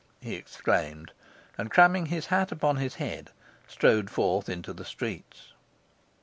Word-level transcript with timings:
he 0.19 0.33
exclaimed, 0.33 1.11
and, 1.59 1.69
cramming 1.69 2.07
his 2.07 2.25
hat 2.33 2.51
upon 2.51 2.77
his 2.77 2.95
head, 2.95 3.29
strode 3.67 4.09
forth 4.09 4.49
into 4.49 4.73
the 4.73 4.83
streets. 4.83 5.53